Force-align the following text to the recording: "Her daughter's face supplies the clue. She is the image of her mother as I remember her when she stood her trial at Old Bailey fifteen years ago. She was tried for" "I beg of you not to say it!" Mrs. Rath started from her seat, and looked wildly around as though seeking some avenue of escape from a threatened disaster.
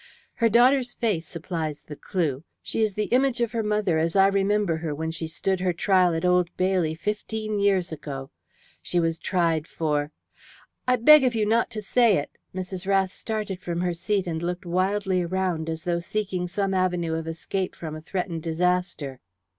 "Her 0.33 0.49
daughter's 0.49 0.95
face 0.95 1.27
supplies 1.27 1.83
the 1.83 1.95
clue. 1.95 2.43
She 2.63 2.81
is 2.81 2.95
the 2.95 3.03
image 3.13 3.39
of 3.39 3.51
her 3.51 3.61
mother 3.61 3.99
as 3.99 4.15
I 4.15 4.25
remember 4.25 4.77
her 4.77 4.95
when 4.95 5.11
she 5.11 5.27
stood 5.27 5.59
her 5.59 5.73
trial 5.73 6.15
at 6.15 6.25
Old 6.25 6.49
Bailey 6.57 6.95
fifteen 6.95 7.59
years 7.59 7.91
ago. 7.91 8.31
She 8.81 8.99
was 8.99 9.19
tried 9.19 9.67
for" 9.67 10.11
"I 10.87 10.95
beg 10.95 11.23
of 11.23 11.35
you 11.35 11.45
not 11.45 11.69
to 11.69 11.83
say 11.83 12.17
it!" 12.17 12.31
Mrs. 12.55 12.87
Rath 12.87 13.13
started 13.13 13.59
from 13.61 13.81
her 13.81 13.93
seat, 13.93 14.25
and 14.25 14.41
looked 14.41 14.65
wildly 14.65 15.21
around 15.21 15.69
as 15.69 15.83
though 15.83 15.99
seeking 15.99 16.47
some 16.47 16.73
avenue 16.73 17.13
of 17.13 17.27
escape 17.27 17.75
from 17.75 17.95
a 17.95 18.01
threatened 18.01 18.41
disaster. 18.41 19.19